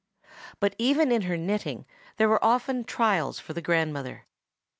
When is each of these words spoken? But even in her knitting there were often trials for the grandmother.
But 0.59 0.73
even 0.79 1.11
in 1.11 1.21
her 1.29 1.37
knitting 1.37 1.85
there 2.17 2.27
were 2.27 2.43
often 2.43 2.85
trials 2.85 3.39
for 3.39 3.53
the 3.53 3.61
grandmother. 3.61 4.25